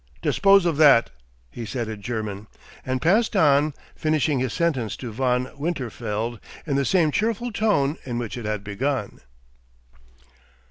"Dispose 0.23 0.65
of 0.65 0.77
that," 0.77 1.11
he 1.51 1.63
said 1.63 1.87
in 1.87 2.01
German, 2.01 2.47
and 2.83 3.03
passed 3.03 3.35
on, 3.35 3.75
finishing 3.95 4.39
his 4.39 4.51
sentence 4.51 4.95
to 4.95 5.11
Von 5.11 5.51
Winterfeld 5.55 6.39
in 6.65 6.75
the 6.75 6.85
same 6.85 7.11
cheerful 7.11 7.51
tone 7.51 7.99
in 8.03 8.17
which 8.17 8.35
it 8.35 8.45
had 8.45 8.63
begun. 8.63 9.19